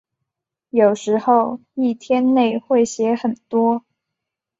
[0.71, 3.85] 有时候一天内会写很多。